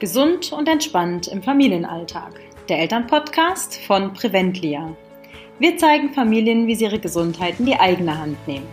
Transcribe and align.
Gesund 0.00 0.50
und 0.50 0.66
entspannt 0.66 1.28
im 1.28 1.42
Familienalltag. 1.42 2.40
Der 2.70 2.78
Elternpodcast 2.78 3.76
von 3.82 4.14
Preventlia. 4.14 4.96
Wir 5.58 5.76
zeigen 5.76 6.14
Familien, 6.14 6.66
wie 6.66 6.74
sie 6.74 6.84
ihre 6.84 6.98
Gesundheit 6.98 7.60
in 7.60 7.66
die 7.66 7.78
eigene 7.78 8.16
Hand 8.16 8.38
nehmen, 8.48 8.66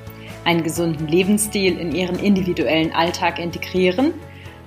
einen 0.45 0.63
gesunden 0.63 1.05
Lebensstil 1.05 1.77
in 1.77 1.94
ihren 1.94 2.18
individuellen 2.18 2.94
Alltag 2.94 3.40
integrieren 3.40 4.13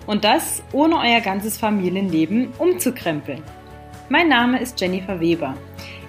und 0.06 0.22
das 0.22 0.62
ohne 0.72 0.98
euer 0.98 1.22
ganzes 1.22 1.56
Familienleben 1.56 2.52
umzukrempeln. 2.58 3.42
Mein 4.10 4.28
Name 4.28 4.60
ist 4.60 4.78
Jennifer 4.78 5.18
Weber. 5.18 5.56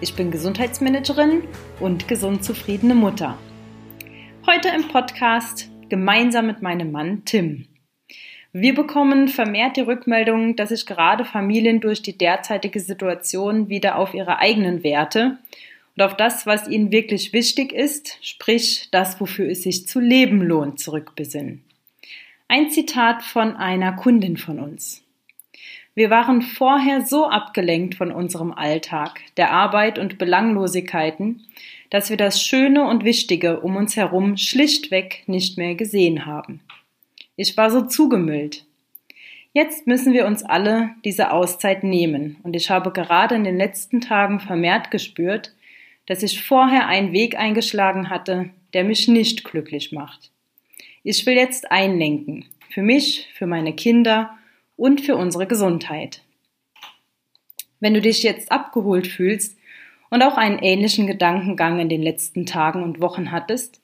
Ich 0.02 0.16
bin 0.16 0.32
Gesundheitsmanagerin 0.32 1.44
und 1.80 2.10
gesund 2.10 2.44
zufriedene 2.44 2.94
Mutter. 2.94 3.38
Heute 4.46 4.68
im 4.68 4.90
Podcast 4.90 5.70
gemeinsam 5.88 6.48
mit 6.48 6.62
meinem 6.62 6.92
Mann 6.92 7.24
Tim. 7.24 7.68
Wir 8.54 8.76
bekommen 8.76 9.30
vermehrt 9.30 9.78
die 9.78 9.82
Rückmeldung, 9.82 10.58
dass 10.58 10.70
sich 10.70 10.86
gerade 10.86 11.24
Familien 11.24 11.80
durch 11.80 12.02
die 12.02 12.18
derzeitige 12.18 12.82
Situation 12.82 13.70
wieder 13.70 13.98
auf 13.98 14.14
ihre 14.14 14.40
eigenen 14.40 14.84
Werte 14.84 15.38
und 15.96 16.04
auf 16.04 16.18
das, 16.18 16.46
was 16.46 16.68
ihnen 16.68 16.92
wirklich 16.92 17.32
wichtig 17.32 17.72
ist, 17.72 18.18
sprich 18.22 18.90
das, 18.92 19.22
wofür 19.22 19.50
es 19.50 19.64
sich 19.64 19.88
zu 19.88 20.02
leben 20.02 20.42
lohnt, 20.42 20.82
zurückbesinnen. 20.82 21.64
Ein 22.50 22.70
Zitat 22.72 23.24
von 23.24 23.56
einer 23.56 23.94
Kundin 23.94 24.36
von 24.36 24.60
uns. 24.60 25.02
Wir 25.96 26.10
waren 26.10 26.42
vorher 26.42 27.06
so 27.06 27.28
abgelenkt 27.28 27.96
von 27.96 28.12
unserem 28.12 28.52
Alltag, 28.52 29.22
der 29.38 29.52
Arbeit 29.52 29.98
und 29.98 30.18
Belanglosigkeiten, 30.18 31.46
dass 31.90 32.10
wir 32.10 32.18
das 32.18 32.44
Schöne 32.44 32.86
und 32.86 33.06
Wichtige 33.06 33.62
um 33.62 33.78
uns 33.78 33.96
herum 33.96 34.36
schlichtweg 34.36 35.24
nicht 35.28 35.58
mehr 35.58 35.76
gesehen 35.76 36.26
haben. 36.26 36.60
Ich 37.36 37.56
war 37.58 37.72
so 37.72 37.82
zugemüllt. 37.82 38.66
Jetzt 39.54 39.86
müssen 39.86 40.14
wir 40.14 40.26
uns 40.26 40.44
alle 40.44 40.92
diese 41.04 41.32
Auszeit 41.32 41.84
nehmen 41.84 42.38
und 42.44 42.56
ich 42.56 42.70
habe 42.70 42.92
gerade 42.92 43.36
in 43.36 43.44
den 43.44 43.58
letzten 43.58 44.00
Tagen 44.00 44.40
vermehrt 44.40 44.92
gespürt, 44.92 45.54
dass 46.06 46.24
ich 46.24 46.44
vorher 46.44 46.88
einen 46.88 47.12
Weg 47.12 47.38
eingeschlagen 47.38 48.10
hatte, 48.10 48.50
der 48.74 48.84
mich 48.84 49.08
nicht 49.08 49.44
glücklich 49.44 49.92
macht. 49.92 50.32
Ich 51.04 51.26
will 51.26 51.36
jetzt 51.36 51.72
einlenken. 51.72 52.46
Für 52.70 52.82
mich, 52.82 53.28
für 53.34 53.48
meine 53.48 53.74
Kinder 53.74 54.38
und 54.78 55.02
für 55.02 55.16
unsere 55.16 55.48
Gesundheit. 55.48 56.22
Wenn 57.82 57.94
du 57.94 58.02
dich 58.02 58.24
jetzt 58.24 58.52
abgeholt 58.52 59.08
fühlst 59.08 59.58
und 60.10 60.24
auch 60.24 60.38
einen 60.38 60.60
ähnlichen 60.60 61.08
Gedankengang 61.08 61.80
in 61.80 61.90
den 61.90 62.02
letzten 62.02 62.46
Tagen 62.46 62.84
und 62.84 63.02
Wochen 63.02 63.32
hattest, 63.32 63.81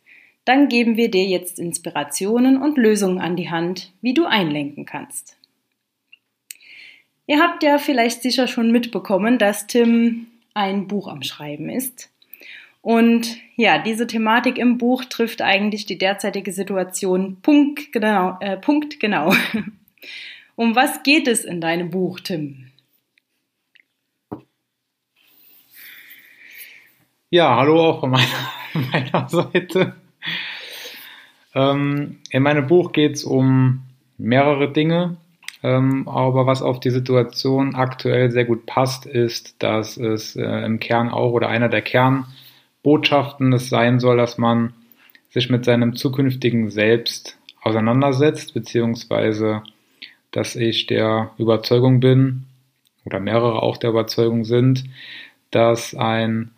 dann 0.47 0.69
geben 0.69 0.95
wir 0.95 1.11
dir 1.11 1.25
jetzt 1.25 1.59
Inspirationen 1.59 2.61
und 2.61 2.77
Lösungen 2.77 3.19
an 3.19 3.35
die 3.35 3.49
Hand, 3.49 3.91
wie 4.01 4.13
du 4.13 4.25
einlenken 4.25 4.85
kannst. 4.85 5.35
Ihr 7.25 7.39
habt 7.41 7.63
ja 7.63 7.77
vielleicht 7.77 8.21
sicher 8.21 8.47
schon 8.47 8.71
mitbekommen, 8.71 9.37
dass 9.37 9.67
Tim 9.67 10.27
ein 10.53 10.87
Buch 10.87 11.09
am 11.09 11.21
Schreiben 11.23 11.69
ist. 11.69 12.09
Und 12.81 13.35
ja, 13.57 13.79
diese 13.79 14.07
Thematik 14.07 14.57
im 14.57 14.77
Buch 14.77 15.03
trifft 15.03 15.41
eigentlich 15.41 15.85
die 15.85 15.97
derzeitige 15.97 16.53
Situation 16.53 17.41
punktgenau. 17.41 18.37
Äh, 18.39 18.57
punktgenau. 18.57 19.33
Um 20.59 20.75
was 20.75 21.03
geht 21.03 21.27
es 21.27 21.45
in 21.45 21.61
deinem 21.61 21.91
Buch, 21.91 22.19
Tim? 22.19 22.71
Ja, 27.29 27.57
hallo 27.57 27.79
auch 27.79 27.99
von 27.99 28.09
meiner, 28.09 28.51
meiner 28.91 29.29
Seite. 29.29 30.06
Ähm, 31.57 32.19
in 32.29 32.43
meinem 32.43 32.67
Buch 32.67 32.91
geht 32.91 33.15
es 33.15 33.23
um 33.23 33.81
mehrere 34.19 34.71
Dinge, 34.71 35.17
ähm, 35.63 36.07
aber 36.07 36.45
was 36.45 36.61
auf 36.61 36.79
die 36.79 36.91
Situation 36.91 37.73
aktuell 37.73 38.29
sehr 38.29 38.45
gut 38.45 38.67
passt, 38.67 39.07
ist, 39.07 39.63
dass 39.63 39.97
es 39.97 40.35
äh, 40.35 40.43
im 40.43 40.79
Kern 40.79 41.09
auch 41.09 41.31
oder 41.31 41.49
einer 41.49 41.67
der 41.67 41.81
Kernbotschaften 41.81 43.53
es 43.53 43.69
sein 43.69 43.99
soll, 43.99 44.17
dass 44.17 44.37
man 44.37 44.73
sich 45.29 45.49
mit 45.49 45.65
seinem 45.65 45.95
zukünftigen 45.95 46.69
Selbst 46.69 47.39
auseinandersetzt, 47.63 48.53
beziehungsweise 48.53 49.63
dass 50.29 50.55
ich 50.55 50.85
der 50.85 51.31
Überzeugung 51.39 51.99
bin, 51.99 52.43
oder 53.03 53.19
mehrere 53.19 53.63
auch 53.63 53.77
der 53.77 53.89
Überzeugung 53.89 54.43
sind, 54.45 54.83
dass 55.49 55.95
ein 55.95 56.51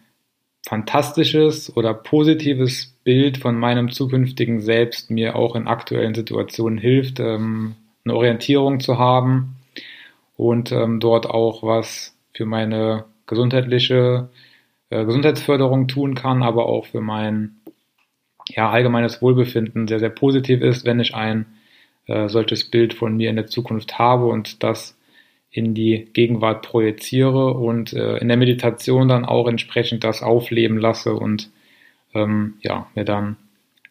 fantastisches 0.68 1.76
oder 1.78 1.94
positives 1.94 2.94
Bild 3.10 3.40
von 3.40 3.58
meinem 3.58 3.90
zukünftigen 3.90 4.62
Selbst 4.62 5.10
mir 5.10 5.36
auch 5.36 5.56
in 5.56 5.66
aktuellen 5.66 6.14
Situationen 6.14 6.78
hilft, 6.78 7.20
ähm, 7.20 7.74
eine 8.06 8.14
Orientierung 8.14 8.82
zu 8.82 9.00
haben 9.00 9.56
und 10.38 10.72
ähm, 10.72 11.00
dort 11.00 11.28
auch 11.28 11.64
was 11.64 12.16
für 12.36 12.46
meine 12.46 13.06
gesundheitliche 13.26 14.30
äh, 14.92 15.06
Gesundheitsförderung 15.06 15.88
tun 15.88 16.14
kann, 16.14 16.44
aber 16.44 16.68
auch 16.68 16.86
für 16.86 17.02
mein 17.02 17.56
ja, 18.48 18.70
allgemeines 18.70 19.24
Wohlbefinden 19.24 19.88
sehr, 19.88 20.00
sehr 20.00 20.12
positiv 20.12 20.62
ist, 20.62 20.86
wenn 20.86 21.00
ich 21.00 21.16
ein 21.16 21.48
äh, 22.06 22.30
solches 22.30 22.70
Bild 22.70 22.94
von 22.94 23.18
mir 23.18 23.32
in 23.32 23.38
der 23.38 23.48
Zukunft 23.48 23.98
habe 23.98 24.28
und 24.28 24.62
das 24.62 24.96
in 25.50 25.74
die 25.74 26.10
Gegenwart 26.14 26.62
projiziere 26.62 27.56
und 27.56 27.92
äh, 27.92 28.18
in 28.18 28.28
der 28.28 28.38
Meditation 28.38 29.08
dann 29.08 29.26
auch 29.26 29.48
entsprechend 29.48 30.04
das 30.04 30.22
aufleben 30.22 30.78
lasse 30.78 31.16
und 31.16 31.50
ähm, 32.14 32.56
ja, 32.62 32.88
mir 32.96 33.06
dann 33.06 33.38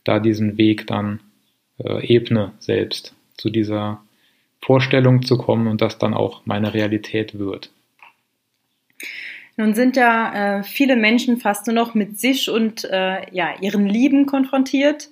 da 0.05 0.19
diesen 0.19 0.59
Weg 0.59 0.87
dann 0.87 1.21
äh, 1.79 2.07
ebne 2.07 2.53
selbst 2.59 3.15
zu 3.37 3.51
dieser 3.51 4.03
Vorstellung 4.61 5.23
zu 5.23 5.39
kommen 5.39 5.69
und 5.69 5.81
das 5.81 5.99
dann 5.99 6.15
auch 6.15 6.43
meine 6.45 6.75
Realität 6.75 7.39
wird. 7.39 7.71
Nun 9.57 9.75
sind 9.75 9.97
ja 9.97 10.59
äh, 10.59 10.63
viele 10.63 10.97
Menschen 10.97 11.39
fast 11.39 11.67
nur 11.67 11.75
noch 11.75 11.95
mit 11.95 12.19
sich 12.19 12.49
und 12.49 12.85
äh, 12.85 13.27
ja, 13.33 13.55
ihren 13.61 13.87
Lieben 13.87 14.27
konfrontiert 14.27 15.09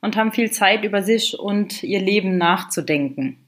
und 0.00 0.16
haben 0.16 0.32
viel 0.32 0.50
Zeit 0.50 0.84
über 0.84 1.02
sich 1.02 1.38
und 1.38 1.82
ihr 1.82 2.00
Leben 2.00 2.38
nachzudenken. 2.38 3.38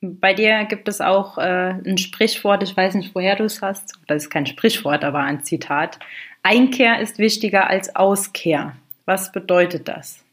Bei 0.00 0.34
dir 0.34 0.64
gibt 0.64 0.88
es 0.88 1.00
auch 1.00 1.38
äh, 1.38 1.74
ein 1.84 1.98
Sprichwort, 1.98 2.62
ich 2.62 2.76
weiß 2.76 2.94
nicht, 2.94 3.14
woher 3.14 3.36
du 3.36 3.44
es 3.44 3.62
hast, 3.62 3.94
das 4.06 4.24
ist 4.24 4.30
kein 4.30 4.46
Sprichwort, 4.46 5.04
aber 5.04 5.20
ein 5.20 5.44
Zitat. 5.44 5.98
Einkehr 6.42 7.00
ist 7.00 7.18
wichtiger 7.18 7.68
als 7.70 7.94
Auskehr. 7.94 8.76
Was 9.04 9.32
bedeutet 9.32 9.88
das? 9.88 10.24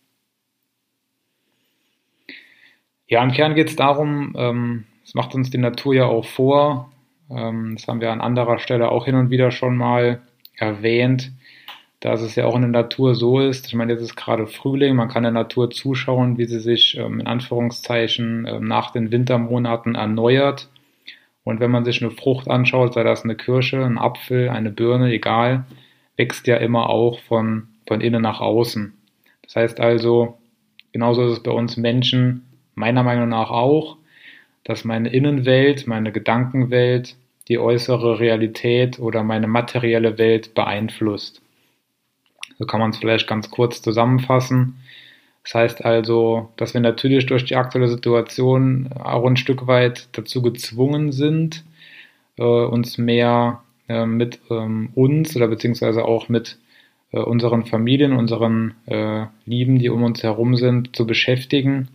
Ja, 3.08 3.24
im 3.24 3.32
Kern 3.32 3.56
geht 3.56 3.70
es 3.70 3.76
darum, 3.76 4.36
ähm, 4.38 4.86
macht 5.14 5.34
uns 5.34 5.50
die 5.50 5.58
Natur 5.58 5.96
ja 5.96 6.06
auch 6.06 6.26
vor, 6.26 6.92
ähm, 7.30 7.76
das 7.76 7.88
haben 7.88 8.02
wir 8.02 8.12
an 8.12 8.22
anderer 8.22 8.60
Stelle 8.60 8.90
auch 8.92 9.06
hin 9.06 9.16
und 9.16 9.30
wieder 9.30 9.52
schon 9.52 9.78
mal 9.78 10.22
erwähnt, 10.56 11.32
dass 12.00 12.22
es 12.22 12.36
ja 12.36 12.46
auch 12.46 12.56
in 12.56 12.62
der 12.62 12.72
Natur 12.72 13.16
so 13.16 13.40
ist, 13.40 13.68
ich 13.68 13.74
meine, 13.74 13.94
jetzt 13.94 14.02
ist 14.02 14.16
gerade 14.16 14.48
Frühling, 14.48 14.96
man 14.96 15.10
kann 15.10 15.24
der 15.24 15.32
Natur 15.32 15.70
zuschauen, 15.70 16.38
wie 16.38 16.46
sie 16.46 16.60
sich 16.60 16.98
ähm, 16.98 17.20
in 17.20 17.28
Anführungszeichen 17.28 18.46
ähm, 18.48 18.66
nach 18.66 18.92
den 18.92 19.12
Wintermonaten 19.12 19.96
erneuert. 19.96 20.70
Und 21.44 21.60
wenn 21.60 21.72
man 21.72 21.86
sich 21.86 22.02
eine 22.02 22.12
Frucht 22.12 22.48
anschaut, 22.48 22.94
sei 22.94 23.04
das 23.04 23.24
eine 23.24 23.36
Kirsche, 23.36 23.84
ein 23.84 23.98
Apfel, 23.98 24.50
eine 24.50 24.70
Birne, 24.70 25.12
egal, 25.12 25.66
wächst 26.20 26.48
ja 26.48 26.58
immer 26.58 26.90
auch 26.90 27.20
von, 27.22 27.70
von 27.88 28.02
innen 28.02 28.22
nach 28.22 28.42
außen. 28.42 28.94
Das 29.42 29.56
heißt 29.56 29.80
also, 29.80 30.38
genauso 30.92 31.26
ist 31.26 31.32
es 31.32 31.44
bei 31.44 31.52
uns 31.52 31.78
Menschen 31.78 32.46
meiner 32.76 33.04
Meinung 33.04 33.30
nach 33.30 33.50
auch, 33.50 33.98
dass 34.66 34.84
meine 34.84 35.10
Innenwelt, 35.10 35.88
meine 35.88 36.12
Gedankenwelt, 36.12 37.16
die 37.48 37.58
äußere 37.58 38.20
Realität 38.20 39.00
oder 39.00 39.24
meine 39.24 39.48
materielle 39.48 40.18
Welt 40.18 40.54
beeinflusst. 40.54 41.42
So 42.60 42.66
kann 42.66 42.82
man 42.82 42.92
es 42.92 42.98
vielleicht 42.98 43.26
ganz 43.26 43.50
kurz 43.50 43.82
zusammenfassen. 43.82 44.76
Das 45.44 45.56
heißt 45.56 45.86
also, 45.86 46.50
dass 46.58 46.74
wir 46.74 46.82
natürlich 46.82 47.26
durch 47.28 47.46
die 47.46 47.56
aktuelle 47.56 47.88
Situation 47.88 48.90
auch 48.94 49.26
ein 49.26 49.38
Stück 49.38 49.68
weit 49.68 50.10
dazu 50.12 50.42
gezwungen 50.42 51.14
sind, 51.14 51.64
äh, 52.38 52.44
uns 52.44 52.98
mehr 52.98 53.64
äh, 53.90 54.06
mit 54.06 54.40
ähm, 54.50 54.90
uns 54.96 55.36
oder 55.36 55.48
beziehungsweise 55.48 56.06
auch 56.06 56.30
mit 56.30 56.58
äh, 57.12 57.20
unseren 57.20 57.66
Familien, 57.66 58.14
unseren 58.14 58.76
äh, 58.86 59.26
Lieben, 59.46 59.80
die 59.80 59.90
um 59.90 60.04
uns 60.04 60.24
herum 60.24 60.56
sind, 60.56 60.96
zu 60.96 61.06
beschäftigen. 61.06 61.90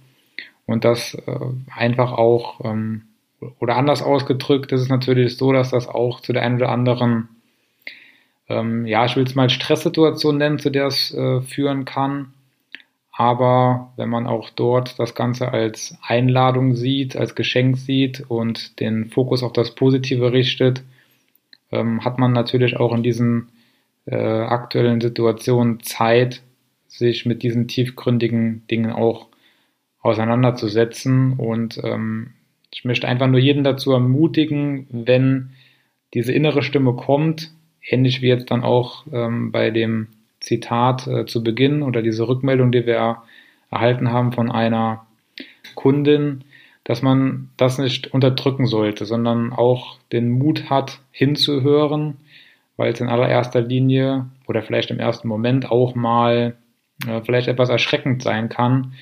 Und 0.67 0.85
das 0.85 1.15
äh, 1.15 1.39
einfach 1.75 2.13
auch, 2.13 2.63
ähm, 2.65 3.03
oder 3.59 3.77
anders 3.77 4.03
ausgedrückt, 4.03 4.73
ist 4.73 4.83
es 4.83 4.89
natürlich 4.89 5.37
so, 5.37 5.53
dass 5.53 5.71
das 5.71 5.89
auch 5.89 6.21
zu 6.21 6.33
der 6.33 6.43
einen 6.43 6.57
oder 6.57 6.71
anderen 6.71 7.29
ähm, 8.49 8.87
ja, 8.87 9.05
ich 9.07 9.17
will 9.17 9.25
es 9.25 9.35
mal 9.35 9.51
Stresssituation 9.51 10.37
nennen, 10.37 10.59
zu 10.59 10.71
der 10.71 10.87
es 10.87 11.13
äh, 11.15 11.41
führen 11.43 11.85
kann. 11.85 12.33
Aber 13.17 13.93
wenn 13.97 14.09
man 14.09 14.27
auch 14.27 14.51
dort 14.51 14.99
das 14.99 15.15
Ganze 15.15 15.53
als 15.53 15.97
Einladung 16.03 16.75
sieht, 16.75 17.17
als 17.17 17.35
Geschenk 17.35 17.79
sieht 17.79 18.25
und 18.29 18.81
den 18.81 19.07
Fokus 19.07 19.43
auf 19.43 19.53
das 19.53 19.75
Positive 19.75 20.33
richtet, 20.33 20.83
ähm, 21.75 22.05
hat 22.05 22.19
man 22.19 22.33
natürlich 22.33 22.77
auch 22.77 22.95
in 22.95 23.03
diesen 23.03 23.49
äh, 24.07 24.17
aktuellen 24.17 25.01
Situationen 25.01 25.81
Zeit, 25.81 26.43
sich 26.89 27.27
mit 27.27 27.43
diesen 27.43 27.67
tiefgründigen 27.67 28.67
Dingen 28.71 28.93
auch 28.93 29.27
auseinanderzusetzen. 30.01 31.33
Und 31.33 31.81
ähm, 31.83 32.35
ich 32.73 32.85
möchte 32.85 33.09
einfach 33.09 33.27
nur 33.27 33.41
jeden 33.41 33.65
dazu 33.65 33.93
ermutigen, 33.93 34.87
wenn 34.91 35.51
diese 36.13 36.33
innere 36.33 36.63
Stimme 36.63 36.95
kommt, 36.95 37.53
ähnlich 37.83 38.23
wie 38.23 38.29
jetzt 38.29 38.51
dann 38.51 38.63
auch 38.63 39.07
ähm, 39.13 39.51
bei 39.51 39.71
dem 39.71 40.09
Zitat 40.41 41.07
äh, 41.07 41.27
zu 41.27 41.43
Beginn 41.43 41.83
oder 41.83 42.03
diese 42.03 42.29
Rückmeldung, 42.29 42.71
die 42.71 42.87
wir 42.87 43.23
erhalten 43.71 44.13
haben 44.13 44.33
von 44.33 44.51
einer 44.51 45.07
Kundin, 45.75 46.45
dass 46.85 47.01
man 47.01 47.49
das 47.57 47.79
nicht 47.79 48.13
unterdrücken 48.13 48.67
sollte, 48.67 49.07
sondern 49.07 49.53
auch 49.53 49.97
den 50.13 50.31
Mut 50.31 50.69
hat, 50.69 51.01
hinzuhören, 51.11 52.19
weil 52.77 52.93
es 52.93 53.01
in 53.01 53.09
allererster 53.09 53.63
Linie 53.63 54.27
oder 54.47 54.63
vielleicht 54.63 54.91
im 54.91 55.01
ersten 55.01 55.29
Moment 55.29 55.71
auch 55.71 55.95
mal 55.95 56.57
äh, 57.07 57.23
vielleicht 57.23 57.49
etwas 57.49 57.71
erschreckend 57.71 58.23
sein 58.23 58.51
kann, 58.51 58.93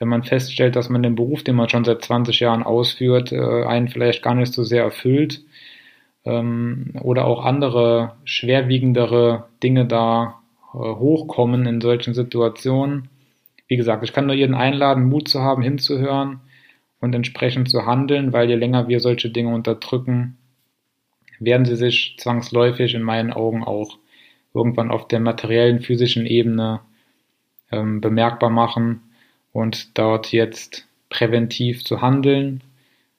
wenn 0.00 0.08
man 0.08 0.24
feststellt, 0.24 0.76
dass 0.76 0.88
man 0.88 1.02
den 1.02 1.14
Beruf, 1.14 1.42
den 1.44 1.56
man 1.56 1.68
schon 1.68 1.84
seit 1.84 2.02
20 2.02 2.40
Jahren 2.40 2.62
ausführt, 2.62 3.32
äh, 3.32 3.64
einen 3.64 3.88
vielleicht 3.88 4.22
gar 4.22 4.34
nicht 4.34 4.52
so 4.52 4.64
sehr 4.64 4.82
erfüllt 4.82 5.42
ähm, 6.24 6.92
oder 7.00 7.26
auch 7.26 7.44
andere 7.44 8.16
schwerwiegendere 8.24 9.44
Dinge 9.62 9.86
da 9.86 10.40
äh, 10.74 10.78
hochkommen 10.78 11.66
in 11.66 11.80
solchen 11.80 12.14
Situationen. 12.14 13.08
Wie 13.68 13.76
gesagt, 13.76 14.02
ich 14.02 14.12
kann 14.12 14.26
nur 14.26 14.34
jeden 14.34 14.54
einladen, 14.54 15.08
Mut 15.08 15.28
zu 15.28 15.40
haben, 15.42 15.62
hinzuhören 15.62 16.40
und 17.00 17.14
entsprechend 17.14 17.70
zu 17.70 17.86
handeln, 17.86 18.32
weil 18.32 18.48
je 18.48 18.56
länger 18.56 18.88
wir 18.88 19.00
solche 19.00 19.30
Dinge 19.30 19.54
unterdrücken, 19.54 20.36
werden 21.38 21.66
sie 21.66 21.76
sich 21.76 22.16
zwangsläufig 22.18 22.94
in 22.94 23.02
meinen 23.02 23.32
Augen 23.32 23.62
auch 23.62 23.98
irgendwann 24.54 24.90
auf 24.90 25.06
der 25.06 25.20
materiellen, 25.20 25.80
physischen 25.80 26.26
Ebene 26.26 26.80
ähm, 27.70 28.00
bemerkbar 28.00 28.50
machen 28.50 29.02
und 29.52 29.96
dort 29.96 30.32
jetzt 30.32 30.86
präventiv 31.10 31.84
zu 31.84 32.02
handeln, 32.02 32.62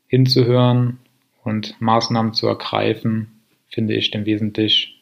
hinzuhören 0.07 0.99
und 1.43 1.79
Maßnahmen 1.79 2.33
zu 2.33 2.47
ergreifen, 2.47 3.41
finde 3.69 3.95
ich 3.95 4.11
den 4.11 4.25
wesentlich 4.25 4.99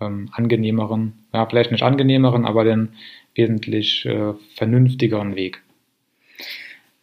ähm, 0.00 0.28
angenehmeren, 0.32 1.24
ja, 1.32 1.46
vielleicht 1.46 1.70
nicht 1.70 1.82
angenehmeren, 1.82 2.44
aber 2.44 2.64
den 2.64 2.90
wesentlich 3.34 4.04
äh, 4.04 4.34
vernünftigeren 4.56 5.36
Weg. 5.36 5.62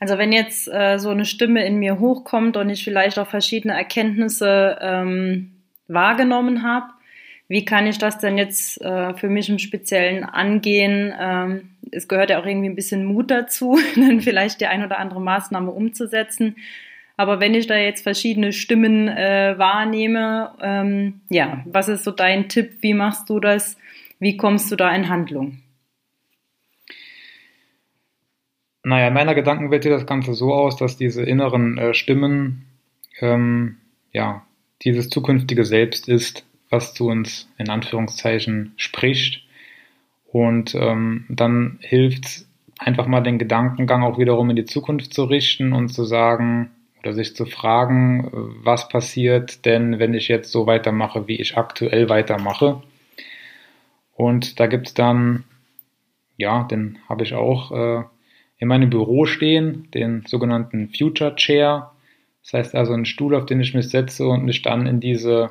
Also 0.02 0.18
wenn 0.18 0.32
jetzt 0.32 0.68
äh, 0.68 0.98
so 0.98 1.10
eine 1.10 1.26
Stimme 1.26 1.64
in 1.64 1.78
mir 1.78 2.00
hochkommt 2.00 2.58
und 2.58 2.72
ich 2.72 2.84
vielleicht 2.84 3.20
auch 3.20 3.28
verschiedene 3.28 3.76
Erkenntnisse 3.76 4.80
ähm, 4.82 5.52
wahrgenommen 5.88 6.64
habe, 6.64 6.88
wie 7.48 7.66
kann 7.66 7.86
ich 7.86 8.00
das 8.00 8.18
denn 8.18 8.36
jetzt 8.36 8.82
äh, 8.82 9.14
für 9.14 9.30
mich 9.30 9.48
im 9.50 9.60
Speziellen 9.60 10.24
angehen? 10.24 11.14
Ähm, 11.20 11.70
es 11.92 12.08
gehört 12.08 12.32
ja 12.32 12.42
auch 12.42 12.48
irgendwie 12.48 12.70
ein 12.70 12.76
bisschen 12.76 13.06
Mut 13.06 13.30
dazu, 13.30 13.78
dann 13.96 14.22
vielleicht 14.22 14.60
die 14.60 14.66
ein 14.66 14.84
oder 14.84 14.98
andere 14.98 15.22
Maßnahme 15.22 15.70
umzusetzen. 15.70 16.56
Aber 17.16 17.40
wenn 17.40 17.54
ich 17.54 17.68
da 17.68 17.78
jetzt 17.78 18.02
verschiedene 18.02 18.54
Stimmen 18.54 19.08
äh, 19.08 19.54
wahrnehme, 19.60 20.56
ähm, 20.64 21.22
ja, 21.30 21.64
was 21.66 21.90
ist 21.90 22.06
so 22.06 22.10
dein 22.10 22.50
Tipp? 22.50 22.78
Wie 22.82 22.96
machst 22.96 23.30
du 23.30 23.40
das? 23.40 23.78
Wie 24.18 24.36
kommst 24.36 24.72
du 24.72 24.76
da 24.76 24.90
in 24.96 25.10
Handlung? 25.10 25.60
Naja, 28.92 29.08
in 29.08 29.14
meiner 29.14 29.36
Gedankenwelt 29.36 29.84
sieht 29.84 29.94
das 29.94 30.06
Ganze 30.06 30.34
so 30.34 30.54
aus, 30.54 30.76
dass 30.76 30.98
diese 30.98 31.24
inneren 31.24 31.78
äh, 31.78 31.94
Stimmen 31.94 32.66
ähm, 33.22 33.78
ja 34.12 34.46
dieses 34.82 35.08
zukünftige 35.08 35.64
Selbst 35.64 36.10
ist, 36.10 36.46
was 36.70 36.94
zu 36.94 37.08
uns 37.08 37.50
in 37.58 37.70
Anführungszeichen 37.70 38.74
spricht. 38.76 39.46
Und 40.28 40.76
ähm, 40.76 41.24
dann 41.30 41.80
hilft 41.80 42.44
einfach 42.80 43.08
mal 43.08 43.22
den 43.22 43.40
Gedankengang 43.40 44.04
auch 44.04 44.20
wiederum 44.20 44.50
in 44.50 44.58
die 44.58 44.66
Zukunft 44.66 45.14
zu 45.14 45.24
richten 45.24 45.72
und 45.72 45.88
zu 45.88 46.04
sagen 46.04 46.72
oder 47.00 47.14
sich 47.14 47.34
zu 47.34 47.46
fragen, 47.46 48.30
was 48.62 48.90
passiert 48.90 49.66
denn, 49.66 50.00
wenn 50.00 50.14
ich 50.14 50.28
jetzt 50.28 50.52
so 50.52 50.68
weitermache, 50.68 51.30
wie 51.30 51.40
ich 51.40 51.58
aktuell 51.58 52.10
weitermache. 52.10 52.84
Und 54.18 54.60
da 54.60 54.68
gibt's 54.68 54.94
dann, 54.94 55.46
ja, 56.36 56.64
den 56.64 56.98
habe 57.08 57.24
ich 57.24 57.36
auch 57.36 57.72
äh, 57.72 58.04
in 58.62 58.68
meinem 58.68 58.92
Büro 58.92 59.26
stehen, 59.26 59.90
den 59.92 60.24
sogenannten 60.28 60.90
Future 60.96 61.36
Chair. 61.36 61.92
Das 62.44 62.54
heißt 62.54 62.76
also 62.76 62.94
ein 62.94 63.06
Stuhl, 63.06 63.36
auf 63.36 63.48
den 63.48 63.60
ich 63.60 63.74
mich 63.74 63.90
setze 63.90 64.28
und 64.28 64.46
mich 64.46 64.62
dann 64.62 64.86
in 64.86 65.00
diese 65.00 65.50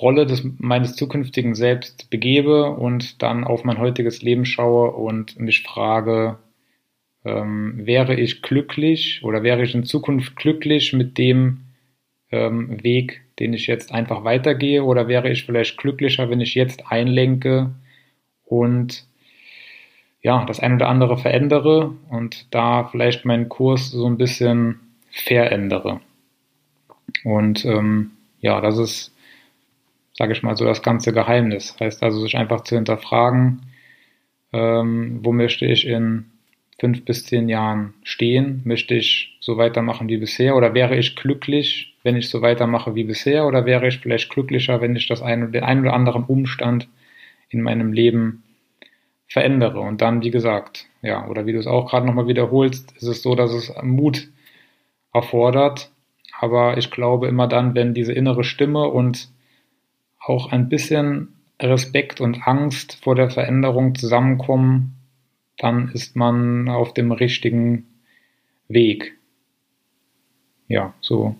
Rolle 0.00 0.24
des, 0.24 0.44
meines 0.58 0.94
zukünftigen 0.94 1.56
Selbst 1.56 2.08
begebe 2.08 2.70
und 2.70 3.20
dann 3.20 3.42
auf 3.42 3.64
mein 3.64 3.78
heutiges 3.78 4.22
Leben 4.22 4.44
schaue 4.44 4.92
und 4.92 5.40
mich 5.40 5.62
frage, 5.64 6.38
ähm, 7.24 7.84
wäre 7.84 8.14
ich 8.14 8.42
glücklich 8.42 9.24
oder 9.24 9.42
wäre 9.42 9.64
ich 9.64 9.74
in 9.74 9.82
Zukunft 9.82 10.36
glücklich 10.36 10.92
mit 10.92 11.18
dem 11.18 11.64
ähm, 12.30 12.80
Weg, 12.84 13.22
den 13.40 13.52
ich 13.54 13.66
jetzt 13.66 13.90
einfach 13.90 14.22
weitergehe 14.22 14.84
oder 14.84 15.08
wäre 15.08 15.30
ich 15.30 15.44
vielleicht 15.44 15.76
glücklicher, 15.76 16.30
wenn 16.30 16.40
ich 16.40 16.54
jetzt 16.54 16.92
einlenke 16.92 17.74
und 18.44 19.07
ja, 20.22 20.44
das 20.44 20.60
ein 20.60 20.74
oder 20.74 20.88
andere 20.88 21.16
verändere 21.16 21.94
und 22.10 22.52
da 22.54 22.84
vielleicht 22.84 23.24
meinen 23.24 23.48
Kurs 23.48 23.90
so 23.90 24.06
ein 24.06 24.18
bisschen 24.18 24.80
verändere. 25.10 26.00
Und 27.24 27.64
ähm, 27.64 28.12
ja, 28.40 28.60
das 28.60 28.78
ist, 28.78 29.14
sage 30.12 30.32
ich 30.32 30.42
mal, 30.42 30.56
so 30.56 30.64
das 30.64 30.82
ganze 30.82 31.12
Geheimnis. 31.12 31.76
Heißt 31.78 32.02
also, 32.02 32.20
sich 32.20 32.36
einfach 32.36 32.62
zu 32.62 32.74
hinterfragen, 32.74 33.62
ähm, 34.52 35.20
wo 35.22 35.32
möchte 35.32 35.66
ich 35.66 35.86
in 35.86 36.26
fünf 36.80 37.04
bis 37.04 37.26
zehn 37.26 37.48
Jahren 37.48 37.94
stehen? 38.02 38.62
Möchte 38.64 38.94
ich 38.94 39.36
so 39.40 39.56
weitermachen 39.56 40.08
wie 40.08 40.18
bisher 40.18 40.56
oder 40.56 40.74
wäre 40.74 40.96
ich 40.96 41.16
glücklich, 41.16 41.96
wenn 42.02 42.16
ich 42.16 42.28
so 42.28 42.42
weitermache 42.42 42.94
wie 42.94 43.04
bisher 43.04 43.46
oder 43.46 43.66
wäre 43.66 43.88
ich 43.88 43.98
vielleicht 43.98 44.30
glücklicher, 44.30 44.80
wenn 44.80 44.96
ich 44.96 45.06
das 45.06 45.22
ein, 45.22 45.52
den 45.52 45.64
einen 45.64 45.82
oder 45.82 45.94
anderen 45.94 46.24
Umstand 46.24 46.88
in 47.50 47.62
meinem 47.62 47.92
Leben 47.92 48.42
verändere. 49.28 49.80
Und 49.80 50.00
dann, 50.00 50.22
wie 50.22 50.30
gesagt, 50.30 50.86
ja, 51.02 51.26
oder 51.28 51.46
wie 51.46 51.52
du 51.52 51.58
es 51.58 51.66
auch 51.66 51.90
gerade 51.90 52.06
nochmal 52.06 52.26
wiederholst, 52.26 52.92
ist 52.92 53.06
es 53.06 53.22
so, 53.22 53.34
dass 53.34 53.52
es 53.52 53.72
Mut 53.82 54.28
erfordert. 55.12 55.90
Aber 56.40 56.78
ich 56.78 56.90
glaube 56.90 57.28
immer 57.28 57.48
dann, 57.48 57.74
wenn 57.74 57.94
diese 57.94 58.12
innere 58.12 58.44
Stimme 58.44 58.88
und 58.88 59.28
auch 60.20 60.52
ein 60.52 60.68
bisschen 60.68 61.34
Respekt 61.60 62.20
und 62.20 62.46
Angst 62.46 62.98
vor 63.02 63.14
der 63.14 63.30
Veränderung 63.30 63.94
zusammenkommen, 63.94 64.94
dann 65.56 65.88
ist 65.88 66.14
man 66.14 66.68
auf 66.68 66.94
dem 66.94 67.10
richtigen 67.10 67.86
Weg. 68.68 69.18
Ja, 70.68 70.94
so 71.00 71.34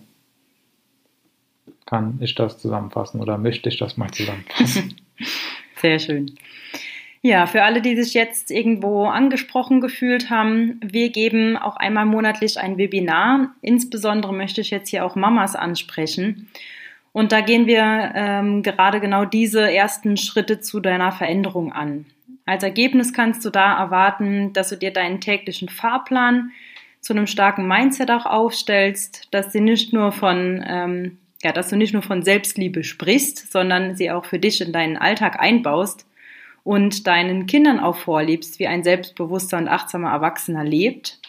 kann 1.85 2.19
ich 2.21 2.35
das 2.35 2.59
zusammenfassen 2.59 3.21
oder 3.21 3.37
möchte 3.37 3.69
ich 3.69 3.77
das 3.77 3.97
mal 3.97 4.11
zusammenfassen. 4.11 4.95
Sehr 5.75 5.97
schön. 5.97 6.35
Ja, 7.21 7.47
für 7.47 7.63
alle, 7.63 7.81
die 7.81 8.01
sich 8.01 8.13
jetzt 8.13 8.49
irgendwo 8.49 9.05
angesprochen 9.05 9.81
gefühlt 9.81 10.29
haben, 10.29 10.79
wir 10.81 11.09
geben 11.09 11.57
auch 11.57 11.75
einmal 11.75 12.05
monatlich 12.05 12.57
ein 12.59 12.77
Webinar. 12.77 13.53
Insbesondere 13.61 14.33
möchte 14.33 14.61
ich 14.61 14.69
jetzt 14.69 14.89
hier 14.89 15.05
auch 15.05 15.15
Mamas 15.15 15.55
ansprechen. 15.55 16.47
Und 17.11 17.33
da 17.33 17.41
gehen 17.41 17.67
wir 17.67 18.11
ähm, 18.15 18.63
gerade 18.63 19.01
genau 19.01 19.25
diese 19.25 19.69
ersten 19.69 20.15
Schritte 20.15 20.61
zu 20.61 20.79
deiner 20.79 21.11
Veränderung 21.11 21.73
an. 21.73 22.05
Als 22.45 22.63
Ergebnis 22.63 23.11
kannst 23.11 23.43
du 23.43 23.49
da 23.49 23.77
erwarten, 23.77 24.53
dass 24.53 24.69
du 24.69 24.77
dir 24.77 24.91
deinen 24.91 25.19
täglichen 25.19 25.67
Fahrplan 25.67 26.51
zu 27.01 27.13
einem 27.13 27.27
starken 27.27 27.67
Mindset 27.67 28.11
auch 28.11 28.25
aufstellst, 28.25 29.27
dass 29.31 29.51
sie 29.51 29.61
nicht 29.61 29.91
nur 29.91 30.13
von 30.13 30.63
ähm, 30.65 31.17
ja, 31.43 31.51
dass 31.51 31.69
du 31.69 31.77
nicht 31.77 31.93
nur 31.93 32.01
von 32.01 32.21
Selbstliebe 32.21 32.83
sprichst, 32.83 33.51
sondern 33.51 33.95
sie 33.95 34.11
auch 34.11 34.25
für 34.25 34.39
dich 34.39 34.61
in 34.61 34.73
deinen 34.73 34.97
Alltag 34.97 35.39
einbaust 35.39 36.05
und 36.69 37.07
deinen 37.07 37.47
Kindern 37.47 37.79
auch 37.79 37.95
vorlebst, 37.95 38.59
wie 38.59 38.67
ein 38.67 38.83
selbstbewusster 38.83 39.57
und 39.57 39.67
achtsamer 39.67 40.11
Erwachsener 40.11 40.63
lebt. 40.63 41.19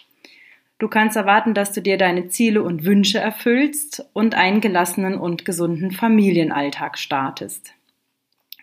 Du 0.78 0.86
kannst 0.86 1.16
erwarten, 1.16 1.54
dass 1.54 1.72
du 1.72 1.80
dir 1.80 1.96
deine 1.96 2.28
Ziele 2.28 2.62
und 2.62 2.84
Wünsche 2.84 3.20
erfüllst 3.20 4.04
und 4.12 4.34
einen 4.34 4.60
gelassenen 4.60 5.14
und 5.14 5.46
gesunden 5.46 5.92
Familienalltag 5.92 6.98
startest. 6.98 7.72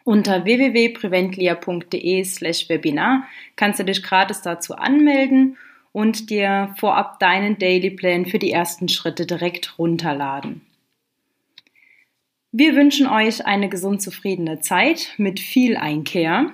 Unter 0.03 0.45
www.preventlia.de 0.45 2.23
slash 2.23 2.69
Webinar 2.69 3.23
kannst 3.55 3.79
du 3.79 3.83
dich 3.83 4.03
gratis 4.03 4.43
dazu 4.43 4.75
anmelden 4.75 5.57
und 5.93 6.29
dir 6.29 6.75
vorab 6.77 7.17
deinen 7.17 7.57
Daily 7.57 7.89
Plan 7.89 8.27
für 8.27 8.37
die 8.37 8.51
ersten 8.51 8.87
Schritte 8.87 9.25
direkt 9.25 9.79
runterladen. 9.79 10.61
Wir 12.51 12.75
wünschen 12.75 13.07
euch 13.07 13.47
eine 13.47 13.67
gesund 13.67 14.03
zufriedene 14.03 14.59
Zeit 14.59 15.15
mit 15.17 15.39
viel 15.39 15.75
Einkehr. 15.75 16.51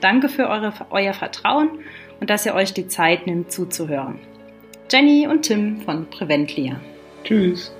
Danke 0.00 0.28
für 0.28 0.48
eure, 0.48 0.72
euer 0.90 1.14
Vertrauen 1.14 1.70
und 2.20 2.30
dass 2.30 2.46
ihr 2.46 2.54
euch 2.54 2.74
die 2.74 2.88
Zeit 2.88 3.26
nimmt 3.26 3.52
zuzuhören. 3.52 4.18
Jenny 4.90 5.26
und 5.26 5.42
Tim 5.42 5.80
von 5.80 6.08
Preventlia. 6.10 6.80
Tschüss. 7.24 7.72